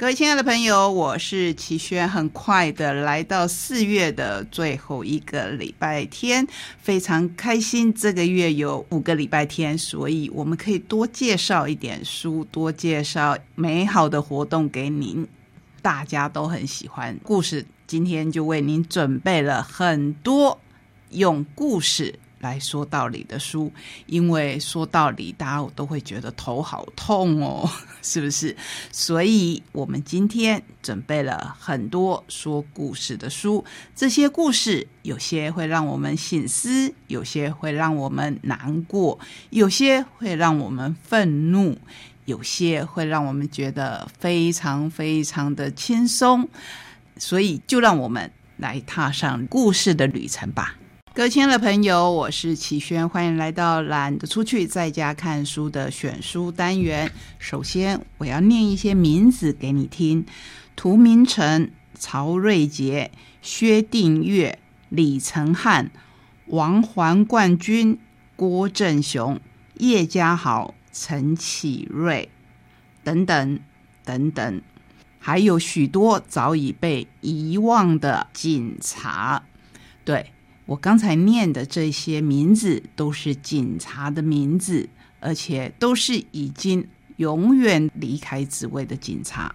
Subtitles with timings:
[0.00, 2.08] 各位亲爱的朋友，我是齐轩。
[2.08, 6.46] 很快的来到四月的最后一个礼拜天，
[6.78, 7.92] 非常开心。
[7.92, 15.28] 这个月有五个礼拜天，所以我们可以多介绍一点书，多介绍美好的活动给您。
[15.82, 20.58] 大家都很喜欢故事，今天就为您准备了很多
[21.10, 22.18] 用故事。
[22.40, 23.70] 来说道理的书，
[24.06, 27.70] 因为说道理，大家都会觉得头好痛哦，
[28.02, 28.56] 是不是？
[28.90, 39.18] 所以我们今天准备了很多说故事的书，这些故事有些会让我们醒思，有些会让我们难过，
[39.50, 41.76] 有些会让我们愤怒，
[42.24, 46.48] 有些会让我们觉得非常非常的轻松。
[47.18, 50.79] 所以，就让我们来踏上故事的旅程吧。
[51.12, 57.10] 各位亲爱的朋友，我是齐轩，欢迎来到懒得出去在家看书的选书单元。
[57.40, 60.24] 首先，我要念一些名字给你听：
[60.76, 63.10] 涂明成、曹瑞杰、
[63.42, 65.90] 薛定月、李承翰、
[66.46, 67.98] 王环冠军、
[68.36, 69.40] 郭正雄、
[69.78, 72.30] 叶家豪、陈启瑞
[73.02, 73.58] 等等
[74.04, 74.62] 等等，
[75.18, 79.42] 还有许多早已被遗忘的警察。
[80.04, 80.30] 对。
[80.70, 89.52] 我刚才念的这些名字都是警察的名字，而且都是已经永远离开职位的警察。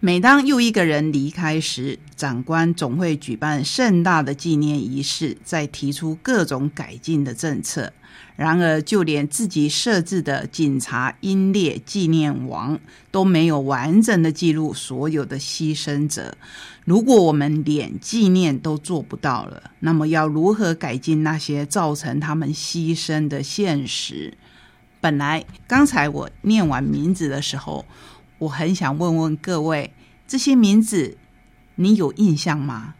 [0.00, 7.92] 每当又一个人离开时，长官总会举办盛大的纪念仪式，再提出各种改进的政策。
[8.36, 12.78] 然而，就连自己设置的警察英烈纪念王
[13.10, 16.36] 都没有完整的记录所有的牺牲者。
[16.84, 24.34] 如果我们连纪念都做不到了，那么要如何改进那些造成他们牺牲的现实？
[25.00, 27.86] 本来刚才我念完名字的时候，
[28.38, 29.92] 我很想问问各位，
[30.28, 31.16] 这些名字
[31.76, 32.94] 你有印象吗？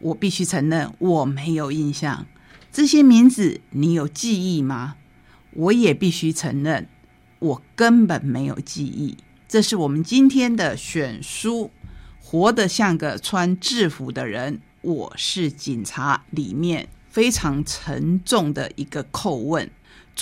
[0.00, 2.26] 我必须承认我没有印象。
[2.72, 4.96] 这些名字你有记忆吗？
[5.52, 6.88] 我也必须承认
[7.38, 9.18] 我根本没有记忆。
[9.46, 11.70] 这是我们今天的选书。
[12.18, 16.24] 活得像个穿制服的人，我是警察。
[16.30, 19.70] 里面非常沉重的一个叩问。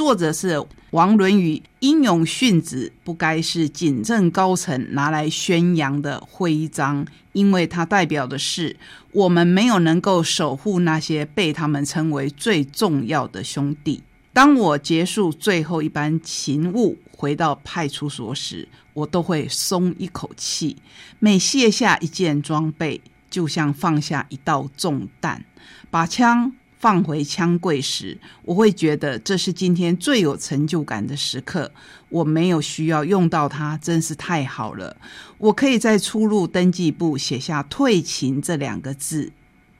[0.00, 0.58] 作者是
[0.92, 8.74] 王伦宇，英勇殉职不该是警政高层拿来宣扬的徽章，因为它代表的是
[9.12, 14.02] 我们没有能够守护那些被他们称为最重要的兄弟。
[14.32, 20.78] 当我结束最后一班勤务，回到派出所时，我都会松一口气。
[21.18, 25.44] 每卸下一件装备，就像放下一道重担。
[25.90, 26.50] 把枪
[26.80, 31.70] 放回枪柜时，我会觉得这是今天最有成就感的时刻。
[32.08, 34.96] 我没有需要用到它，真是太好了。
[35.36, 39.30] 我可以在出入登记簿写下“退勤”这两个字，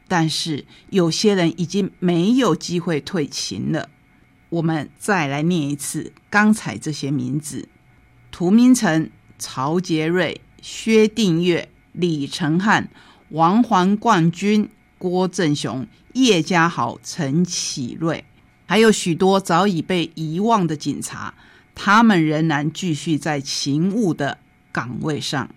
[0.06, 3.88] 但是有些人已经没有机会退勤了。
[4.50, 7.67] 我们再来念一次刚才这些名字：
[8.31, 12.91] 涂明成、曹杰瑞、薛定月、李承翰、
[13.31, 14.69] 王环冠军、
[15.00, 18.22] 郭正雄、叶家豪、陈启瑞，
[18.66, 21.33] 还有许多早已被遗忘的警察，
[21.75, 24.37] 他们仍然继续在勤务的
[24.71, 25.49] 岗位上。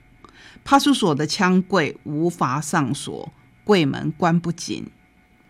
[0.64, 3.34] 派出所的枪柜无法上锁，
[3.66, 4.86] 柜门关不紧。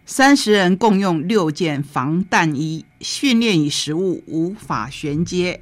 [0.08, 5.62] 三十人共用六件防弹衣，训练与实物无法衔接。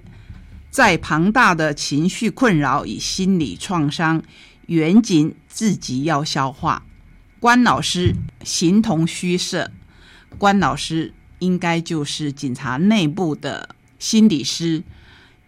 [0.69, 4.24] 再庞大的情绪困扰与心理创伤，
[4.68, 6.86] 远警自己要消化。
[7.41, 9.71] 关老师形同虚设，
[10.38, 14.83] 关老师应该就是警察内部的心理师。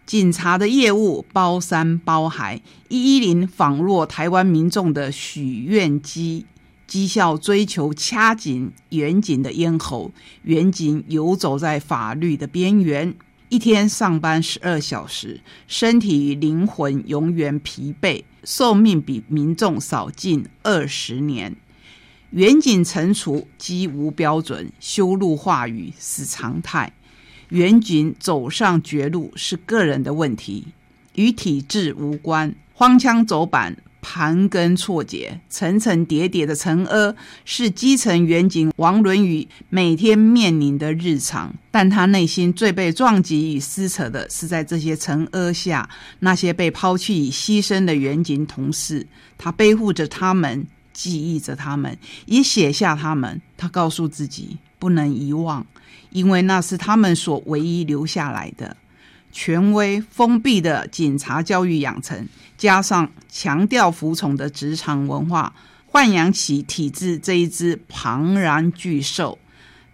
[0.04, 6.46] 警察的业务包山包海，一一零仿若台湾民众的许愿机。
[6.88, 10.10] 绩效追求掐紧远景的咽喉，
[10.42, 13.14] 远景游走在法律的边缘。
[13.50, 21.54] 一天上班十二小时，身体与灵魂永远疲惫，寿命比民众少近二十年。
[22.34, 26.92] 远景惩处机无标准，修路话语是常态。
[27.50, 30.66] 远景走上绝路是个人的问题，
[31.14, 32.52] 与体制无关。
[32.72, 33.76] 荒腔走板。
[34.06, 37.16] 盘根错节、层层叠叠的层阿，
[37.46, 41.54] 是基层远景王伦宇每天面临的日常。
[41.70, 45.88] 但他内心最被撞击与撕扯的是，在这些层阿下，
[46.18, 49.06] 那些被抛弃与牺牲的远景同事。
[49.38, 53.42] 他背负着他们，记忆着他们，也写下他们。
[53.58, 55.66] 他告诉自己不能遗忘，
[56.10, 58.78] 因为那是他们所唯一留下来的。
[59.30, 65.52] 权威封闭的警察教育养成，加上强调服从的职场文化，
[65.90, 69.38] 豢养起体制这一只庞然巨兽。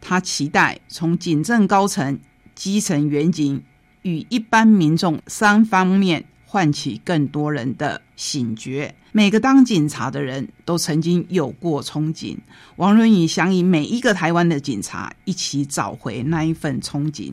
[0.02, 2.18] 他期待从警政高层、
[2.54, 3.62] 基层员警
[4.02, 8.94] 与一般民众三方面唤起更多人的醒觉。
[9.12, 12.36] 每个当警察的人都曾经有过憧憬。
[12.76, 17.32] 王伦宇想以每一个台湾的警察一起找回那一份憧憬。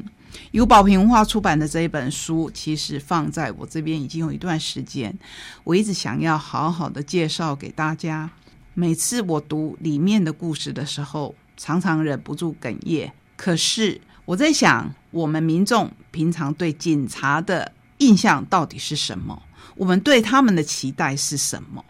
[0.52, 5.18] 由宝平文化出版的这一本书，其实放在我这边已经有一段时间。
[5.64, 8.30] 我一直想要好好的介绍给大家。
[8.74, 13.12] 每次我读里面的故事的时候，常常忍不住哽咽。
[13.36, 19.42] 可是我在想，我们民众平常对警察的印象到底是什么？
[19.78, 21.84] 我们对他们的期待是什么？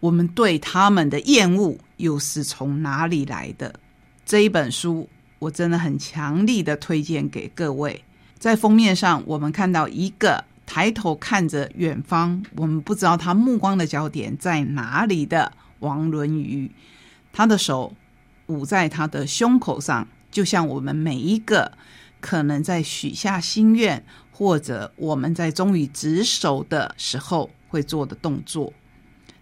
[0.00, 3.74] 我们对他们的厌恶又是从哪里来的？
[4.24, 5.08] 这一本书。
[5.38, 8.02] 我真的很强力的推荐给各位。
[8.38, 16.72] 在封面上，我们看到一个抬头看着远方，我们不知道他目光的焦点在哪里的王伦宇，
[17.34, 17.94] 他的手
[18.46, 21.72] 捂在他的胸口上，就像我们每一个
[22.22, 24.02] 可能在许下心愿，
[24.36, 28.70] 或者我们在终于执手的时候会做的动作。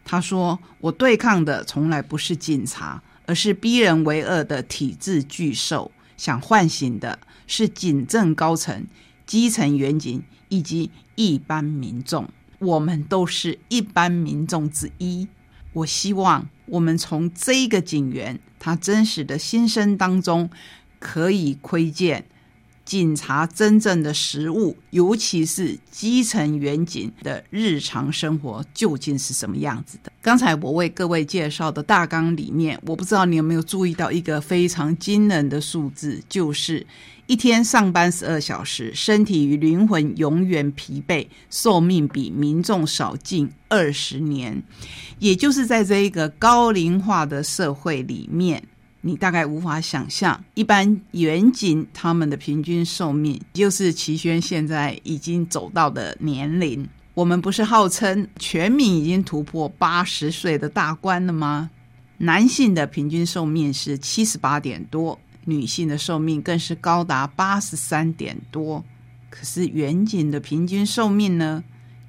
[0.04, 8.86] 他说：“我对抗的从来不是警察。”而是逼人为恶的体制巨兽，想唤醒的是警政高层、
[9.24, 12.28] 基层员警以及一般民众。
[12.58, 15.26] 我们都是一般民众之一。
[15.72, 20.50] 我希望我们从这一个警员他真实的心声当中，
[20.98, 22.26] 可以窥见。
[22.84, 30.12] 警察真正的食物，尤其是基层员警的日常生活究竟是什么样子的？
[30.20, 36.86] 刚才我为各位介绍的大纲里面，我不知道你有没有注意到一个非常惊人的数字，就是
[37.26, 44.62] 一天上班十二小时，身体与灵魂永远疲惫，寿命比民众少近二十年。
[45.18, 48.62] 也就是在这一个高龄化的社会里面。
[49.06, 56.88] 你大概无法想象，一般远景他们的平均寿命，就是齐轩现在已经走到的年龄。
[57.12, 61.68] 我们不是号称全民已经突破八十岁的大关了吗？
[62.16, 68.82] 男性的平均寿命是七十八点多，女性的寿命更是高达八十三点多。
[69.28, 71.62] 可是远景的平均寿命呢？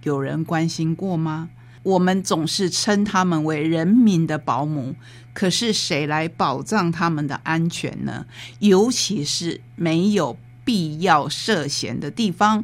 [0.03, 1.49] 有人关心过吗？
[1.83, 4.95] 我们总是称他们为人民的保姆，
[5.35, 8.25] 可是谁来保障他们的安全呢？
[8.59, 12.63] 尤其是没有必要涉嫌的地方，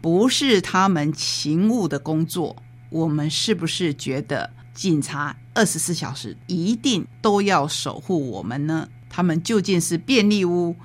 [0.00, 2.54] 不是他们勤务的工作，
[2.88, 8.88] 我们是不是觉得警察二十四小时一定都要守护我们呢？
[9.10, 10.76] 他们究竟是便利屋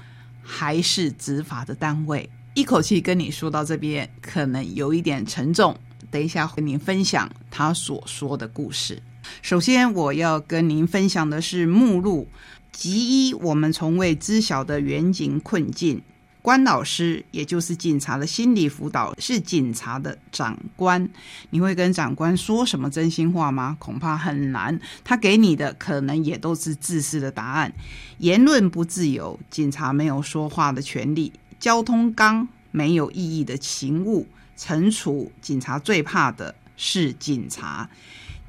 [0.41, 2.27] 还是执法的单位？
[2.55, 5.77] 一口气跟你说到这边，可能有一点沉重。
[6.09, 8.99] 等一下，和您分享他所说的故事。
[9.41, 12.27] 首先，我要跟您分享的是目录
[12.71, 16.01] 集一，我们从未知晓的远景困境。
[16.42, 21.09] 关老师，也就是警察的心理辅导，是警察的长官。
[21.49, 23.75] 你会跟长官说什么真心话吗？
[23.77, 24.80] 恐怕很难。
[25.04, 27.73] 他给你的可能也都是自私的答案。
[28.19, 31.33] 言论不自由，警察没有说话的权利。
[31.59, 34.25] 交通纲没有意义的勤务。
[34.57, 37.89] 惩处警察最怕的是警察，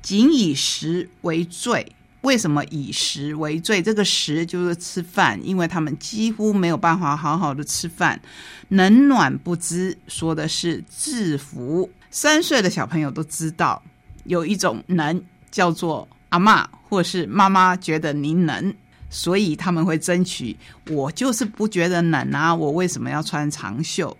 [0.02, 1.92] 仅以食为罪。
[2.22, 3.80] 为什么以食为罪？
[3.80, 8.20] 这个食就是吃饭，因为他们几乎没有办法好好的吃饭，
[8.68, 9.96] 冷暖不知。
[10.06, 11.88] 说的是制服。
[12.10, 13.82] 三岁的小朋友都知道，
[14.24, 18.74] 有一种能叫做阿妈或是妈妈觉得您冷，
[19.08, 20.54] 所以他们会争取。
[20.90, 24.14] 我就是不觉得冷啊，我为什么要穿长袖？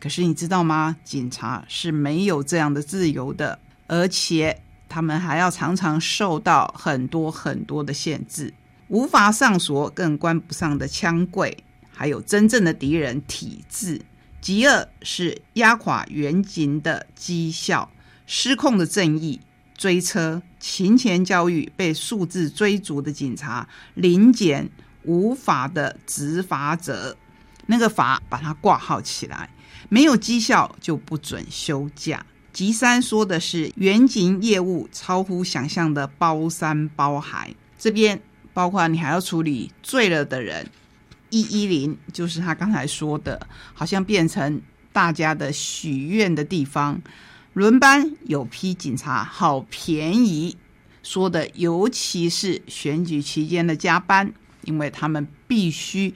[0.00, 0.96] 可是你知道吗？
[1.04, 8.52] 警察是没有这样的自由的，而且他们还要常常受到很多很多的限制，
[8.88, 14.00] 无法上锁，更关不上的枪柜，还有真正的敌人体制。
[14.40, 17.90] 极二是压垮原警的绩效，
[18.26, 19.40] 失控的正义
[19.76, 24.70] 追车，勤前教育被数字追逐的警察，零检
[25.04, 27.16] 无法的执法者，
[27.66, 29.48] 那个法把它挂号起来。
[29.88, 32.24] 没有绩效就不准休假。
[32.54, 40.70] 吉三说的是远景业务超乎想象的包山包海，这边包括你还要处理醉了的人，
[41.30, 47.02] 一一零就是他刚才说的，好像变成大家的许愿的地方。
[47.54, 50.56] 轮班有批警察好便宜，
[51.02, 54.32] 说的尤其是选举期间的加班，
[54.62, 56.14] 因为他们必须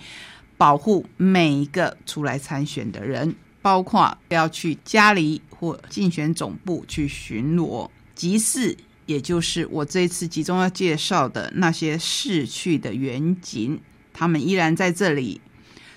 [0.57, 5.43] 保护每一个出来参选的人，包括要去家里。
[5.59, 13.81] 或竞选总部去巡逻，集市，也就是我这一次集中要介绍的那些逝去的远景，
[14.13, 15.41] 他们依然在这里。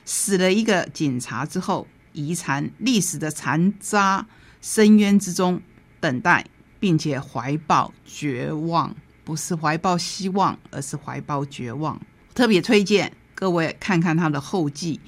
[0.04, 4.26] 死了一个警察之后，遗残历史的残渣，
[4.62, 5.62] 深渊之中
[6.00, 6.44] 等待，
[6.80, 12.02] 并且怀抱绝望，不是怀抱希望，而是怀抱绝望。
[12.34, 15.00] 特别推荐各位看看他的后记。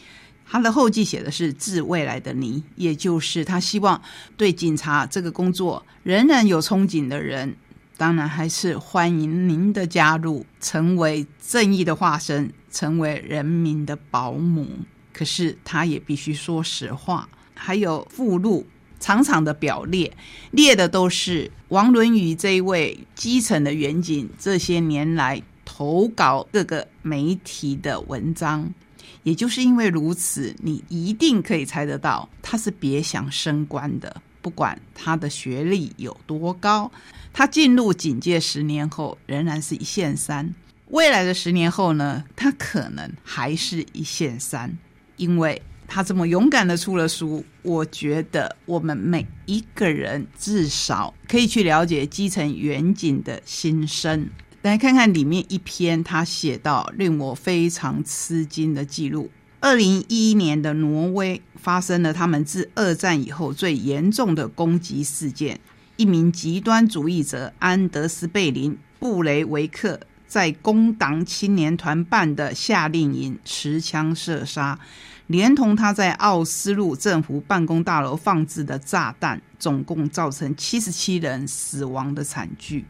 [0.54, 4.00] 他的后记写的是致未来的你，也就是他希望
[4.38, 7.56] 对警察这个工作仍然有憧憬的人，
[7.98, 14.68] 当然还是欢迎您的加入，成为正义的化身，成为人民的保姆。
[15.12, 17.28] 可是他也必须说实话。
[17.56, 18.68] 还有附录
[19.00, 20.16] 长长的表列，
[20.52, 28.72] 列的都是王伦宇这一位基层的远景这些年来投稿各个媒体的文章。
[29.24, 34.22] 也就是因为如此，你一定可以猜得到，他是别想升官的。
[34.42, 36.92] 不管他的学历有多高，
[37.32, 40.54] 他进入警界十年后仍然是一线三。
[40.88, 44.78] 未来的十年后呢，他可能还是一线三，
[45.16, 47.44] 因为他这么勇敢的出了书。
[47.62, 54.30] 我觉得我们每一个人至少可以去了解基层远景的心声。
[54.64, 59.30] 来看看里面一篇，他写到令我非常吃惊的记录：
[59.60, 65.60] 二零一一年的挪威发生了他们自二战以后最严重的攻击事件。
[65.98, 74.80] 一名极端主义者安德斯·贝林·布雷维克在工党青年团办的夏令营持枪射杀，
[75.28, 82.86] 连同他在奥斯陆政府办公大楼放置的炸弹，总共造成七十七人死亡的惨剧。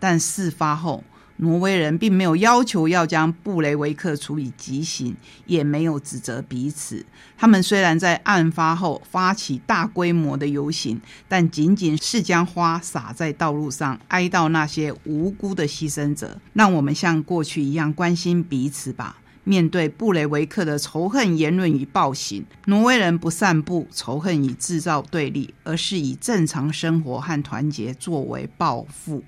[0.00, 1.04] 但事发后，
[1.40, 5.16] 挪威人并没有要求要将布雷维克处以极刑，
[5.46, 7.04] 也没有指责彼此。
[7.36, 16.40] 他们虽然在案发后发起大规模的游行，但仅仅是将花洒在道路上，哀悼那些无辜的牺牲者。
[16.54, 19.18] 让我们像过去一样关心彼此吧。
[19.44, 29.22] 面对布雷维克的仇恨言论与暴行，挪威人不散布仇恨以制造对立，而是以正常生活和团结作为报复。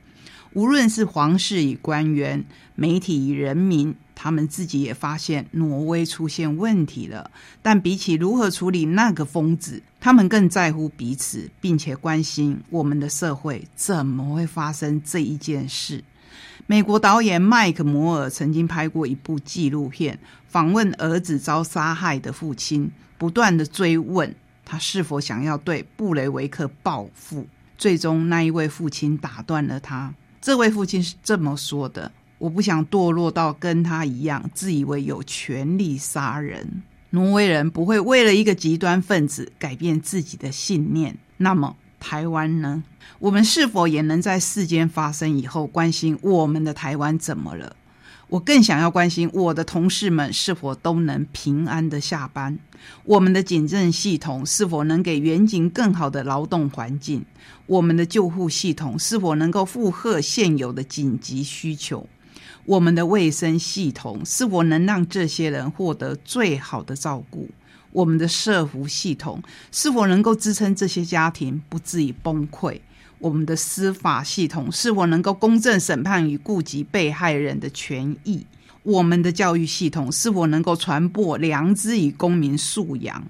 [0.53, 7.31] 无论是皇室与官员、媒体与人民，他们自己也发现挪威出现问题了。
[7.63, 16.03] 但比起如何处理那个疯子，他们更在乎彼此，并且关心我们的社会怎么会发生这一件事。
[16.67, 27.47] 美国导演麦克摩尔曾经拍过一部纪录片，访问儿子遭杀害的父亲，不断的追问他是否想要对布雷维克报复。
[27.79, 30.13] 最终，那一位父亲打断了他。
[30.41, 36.83] 这位父亲是这么说的：“我不想堕落到跟他一样，自以为有权利杀人。
[37.11, 41.17] 挪威人不会为了一个极端分子改变自己的信念。
[41.37, 42.83] 那么，台湾呢？
[43.19, 47.77] 我们是否也能在事件发生以后关心我们的台湾怎么了？”
[48.31, 52.57] 我更想要关心我的同事们是否都能平安的下班，
[53.03, 57.25] 我们的警政系统是否能给远警更好的劳动环境，
[57.67, 62.07] 我们的救护系统是否能够负荷现有的紧急需求，
[62.67, 67.49] 我们的卫生系统是否能让这些人获得最好的照顾，
[67.91, 72.79] 我们的社福系统是否能够支撑这些家庭不至于崩溃。
[73.21, 78.45] 我们的司法系统是否能够公正审判与顾及被害人的权益？
[78.83, 83.23] 我们的教育系统是否能够传播良知与公民素养？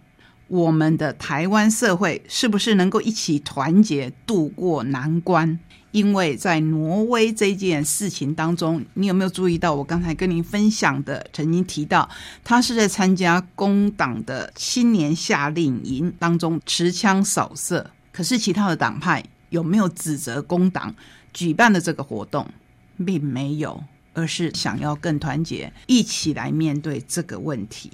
[0.46, 5.58] 我们的台湾社会是不是能够一起团结度过难关？
[5.90, 11.26] 因为在挪威这件事情当中，你有没有注意到我刚才跟您分享的？
[11.32, 12.08] 曾经提到
[12.44, 19.24] 他是在参加工党的青年夏令营当中持枪扫射，可是其他的党派。
[19.50, 20.94] 有没有指责工党
[21.32, 22.48] 举办的这个活动，
[23.04, 27.92] 并没有，而是想要更团结，一起来面对这个问题。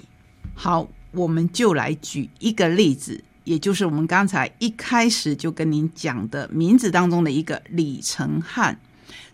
[0.55, 8.79] 好，我们就来举一个例子，也就是我们刚才一开始就跟您讲的名字当中的一个李成汉。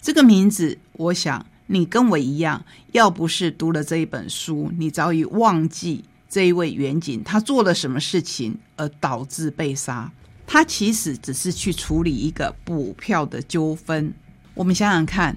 [0.01, 10.11] 这个名字，我想你跟我一样，要不是读了这一本书，你早已忘记这一位远景他做了什么事情而导致被杀。
[10.53, 14.13] 他其实只是去处理一个补票的纠纷。
[14.53, 15.35] 我们想想看，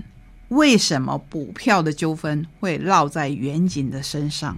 [0.49, 4.55] 为什么补票的纠纷会落在远景的身上？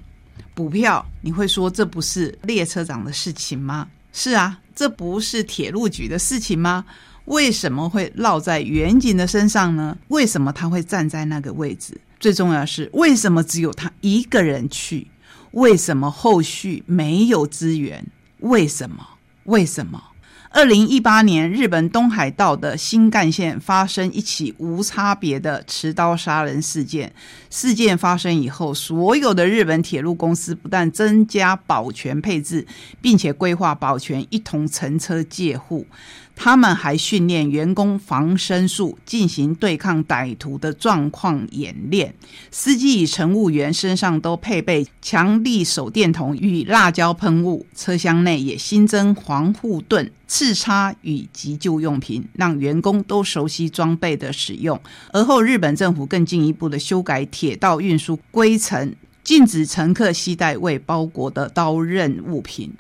[0.56, 3.88] 补票，你会说这不是列车长的事情吗？
[4.12, 6.84] 是啊，这不是铁路局的事情吗？
[7.26, 9.96] 为什么会落在远景的身上呢？
[10.08, 11.96] 为什么他会站在那个位置？
[12.18, 15.06] 最重要的是，为什么只有他一个人去？
[15.52, 18.04] 为什么后续没有资源？
[18.40, 19.06] 为什么？
[19.44, 20.02] 为什么？
[20.50, 27.12] 二零一八年，日本东海道的新干线发生一起无差别的持刀杀人事件。
[27.50, 32.66] 事件发生以后，所有的日本铁路公司不但增加保全配置，
[33.02, 35.86] 并且规划保全一同乘车借护。
[36.34, 42.14] 他们还训练员工防身术，进行对抗歹徒的状况演练。
[42.50, 54.78] 司机与乘务员身上都配备强力手电筒与辣椒喷雾，车厢内也新增防护盾、刺叉与急救用品，让员工都熟悉装备的使用。
[55.12, 58.94] 而后，日本政府更进一步的修改铁道运输规程，
[59.24, 62.70] 禁止乘客携带未包裹的刀刃物品。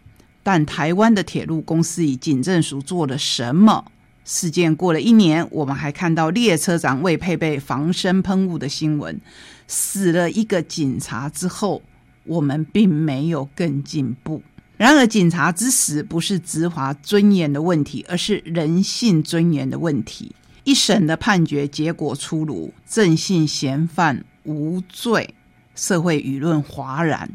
[0.42, 3.86] 但台湾的铁路公司与警政署做了什么？
[4.24, 9.18] 事件过了一年，我们还看到列车长未配备防身喷雾的新闻。
[9.66, 11.80] 死了一个警察之后，
[12.24, 14.42] 我们并没有更进步。
[14.78, 20.34] 然而，警察之死不是执法尊严的问题，而是人性尊严的问题。
[20.62, 25.34] 一审的判决结果出炉，正信嫌犯无罪。
[25.74, 27.28] 社会舆论哗然，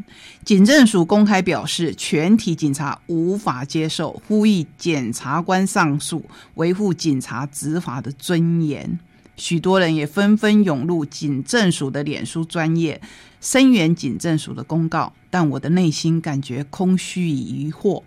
[0.44, 9.00] 警政署公开表示，全体警察无法接受，呼吁检察官上诉，维护警察执法的尊严。
[9.36, 13.02] 许多人也纷纷涌入警政署的脸书专业，
[13.42, 15.14] 声援警政署的公告。
[15.30, 18.04] 但我的内心感觉空虚与疑惑：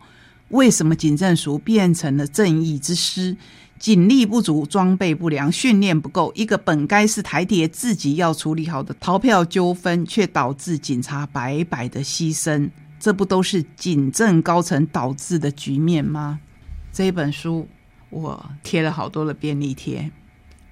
[0.51, 3.37] 为什么警政署变成了正义之师？
[3.79, 16.41] 警力不足，装备不良，训练不够，一个本该是台铁自己要处理好的逃票纠纷，却导致警察白白的牺牲，这不都是警政高层导致的局面吗？
[16.91, 17.69] 这一本书
[18.09, 20.11] 我贴了好多的便利贴，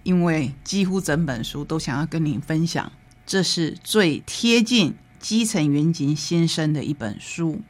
[0.05, 2.93] 因为几乎整本书都想要跟你分享，
[3.27, 7.61] 这是最贴近基层员警心声的一本书。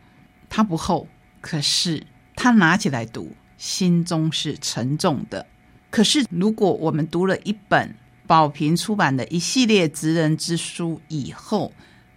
[0.50, 1.08] 它不厚，
[1.40, 3.32] 可是它拿起来读。
[3.56, 5.46] 心中是沉重的。
[5.88, 7.94] 可是，如果我们读了一本
[8.26, 11.72] 宝瓶出版的一系列职人之书以后，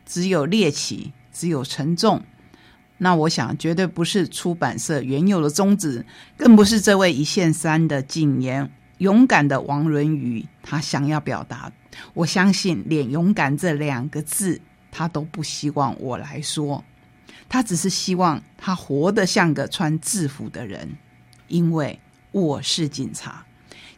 [0.06, 2.24] 只有猎奇，只有沉重，
[2.98, 11.72] 那我想绝对不是出版社原有的宗旨，更不是这位一线三的警言勇敢的王伦宇他想要表达。
[12.14, 16.84] 我相信，连“勇敢”这两个字，他都不希望我来说，
[17.50, 20.98] 他只是希望他活得像个穿制服的人。
[21.48, 22.00] 因为
[22.32, 23.46] 我是警察，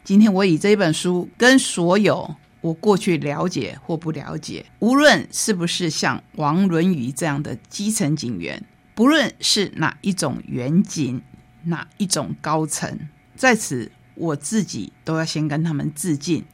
[0.04, 11.20] 今天我以这本书跟所有我过去了解或不了解，无论是不是像王伦宇这样的基层警员，不论是哪一种远警，
[11.64, 12.98] 哪一种高层，
[13.34, 16.44] 在此我自己都要先跟他们致敬，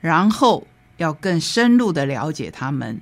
[0.00, 0.66] 然后
[0.98, 3.00] 要更深入的了解他们，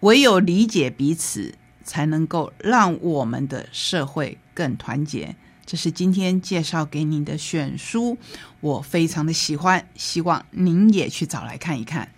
[0.00, 5.36] 唯有理解彼此，才能够让我们的社会更团结。
[5.64, 8.18] 这是今天介绍给您的选书，
[8.60, 12.10] 我非常的喜欢，希望您也去找来看一看。